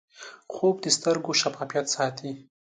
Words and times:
خوب 0.53 0.75
د 0.81 0.85
سترګو 0.97 1.31
شفافیت 1.41 1.85
ساتي 1.95 2.31